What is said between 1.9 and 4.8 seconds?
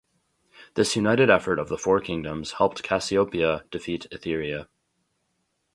kingdoms helped Cassiopea defeat Etheria.